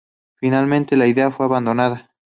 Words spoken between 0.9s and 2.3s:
la idea fue abandonada.